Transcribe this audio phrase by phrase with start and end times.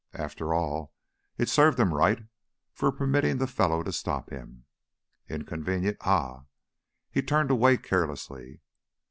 [0.15, 0.95] After all,
[1.37, 2.23] it served him right
[2.73, 4.65] for permitting the fellow to stop him.
[5.29, 5.97] "Inconvenient!
[6.01, 6.45] Ha!"
[7.11, 8.61] He turned away carelessly.